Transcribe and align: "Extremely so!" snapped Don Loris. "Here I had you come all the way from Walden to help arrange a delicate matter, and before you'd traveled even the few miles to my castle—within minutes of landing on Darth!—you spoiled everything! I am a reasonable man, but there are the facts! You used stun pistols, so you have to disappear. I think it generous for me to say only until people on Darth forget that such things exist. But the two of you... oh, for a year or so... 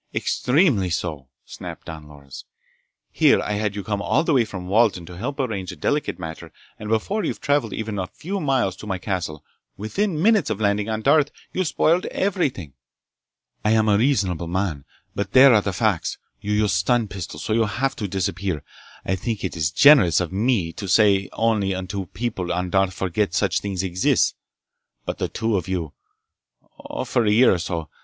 "Extremely 0.15 0.89
so!" 0.89 1.27
snapped 1.45 1.85
Don 1.85 2.07
Loris. 2.07 2.45
"Here 3.11 3.39
I 3.39 3.51
had 3.51 3.75
you 3.75 3.83
come 3.83 4.01
all 4.01 4.23
the 4.23 4.33
way 4.33 4.45
from 4.45 4.67
Walden 4.67 5.05
to 5.05 5.15
help 5.15 5.39
arrange 5.39 5.71
a 5.71 5.75
delicate 5.75 6.17
matter, 6.17 6.51
and 6.79 6.89
before 6.89 7.23
you'd 7.23 7.39
traveled 7.39 7.71
even 7.73 7.97
the 7.97 8.07
few 8.07 8.39
miles 8.39 8.75
to 8.77 8.87
my 8.87 8.97
castle—within 8.97 10.19
minutes 10.19 10.49
of 10.49 10.59
landing 10.59 10.89
on 10.89 11.03
Darth!—you 11.03 11.63
spoiled 11.63 12.07
everything! 12.07 12.73
I 13.63 13.73
am 13.73 13.87
a 13.87 13.95
reasonable 13.99 14.47
man, 14.47 14.85
but 15.13 15.33
there 15.33 15.53
are 15.53 15.61
the 15.61 15.71
facts! 15.71 16.17
You 16.39 16.51
used 16.51 16.73
stun 16.73 17.07
pistols, 17.07 17.43
so 17.43 17.53
you 17.53 17.65
have 17.65 17.95
to 17.97 18.07
disappear. 18.07 18.63
I 19.05 19.15
think 19.15 19.43
it 19.43 19.55
generous 19.75 20.17
for 20.17 20.29
me 20.29 20.73
to 20.77 20.87
say 20.87 21.29
only 21.33 21.73
until 21.73 22.07
people 22.07 22.51
on 22.51 22.71
Darth 22.71 22.95
forget 22.95 23.33
that 23.33 23.37
such 23.37 23.59
things 23.59 23.83
exist. 23.83 24.33
But 25.05 25.19
the 25.19 25.27
two 25.29 25.55
of 25.55 25.67
you... 25.67 25.93
oh, 26.89 27.03
for 27.05 27.23
a 27.23 27.31
year 27.31 27.53
or 27.53 27.59
so... 27.59 27.87